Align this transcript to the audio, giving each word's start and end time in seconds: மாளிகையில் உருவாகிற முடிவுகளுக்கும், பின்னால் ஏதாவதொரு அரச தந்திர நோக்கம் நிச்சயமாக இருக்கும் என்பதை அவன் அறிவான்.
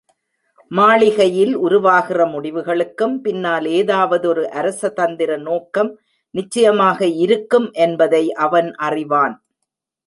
மாளிகையில் 0.71 1.51
உருவாகிற 1.57 2.25
முடிவுகளுக்கும், 2.25 3.13
பின்னால் 3.21 3.67
ஏதாவதொரு 3.79 4.45
அரச 4.59 4.89
தந்திர 4.89 5.31
நோக்கம் 5.47 5.91
நிச்சயமாக 6.35 6.99
இருக்கும் 7.25 7.69
என்பதை 7.85 8.23
அவன் 8.45 8.71
அறிவான். 8.87 9.35